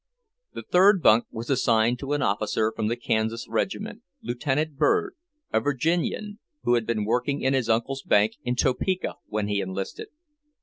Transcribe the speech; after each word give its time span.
The 0.53 0.63
third 0.63 1.03
bunk 1.03 1.25
was 1.29 1.51
assigned 1.51 1.99
to 1.99 2.13
an 2.13 2.23
officer 2.23 2.73
from 2.75 2.87
the 2.87 2.95
Kansas 2.95 3.47
regiment, 3.47 4.01
Lieutenant 4.23 4.75
Bird, 4.75 5.13
a 5.53 5.59
Virginian, 5.59 6.39
who 6.63 6.73
had 6.73 6.87
been 6.87 7.05
working 7.05 7.43
in 7.43 7.53
his 7.53 7.69
uncle's 7.69 8.01
bank 8.01 8.33
in 8.43 8.55
Topeka 8.55 9.17
when 9.27 9.47
he 9.47 9.61
enlisted. 9.61 10.07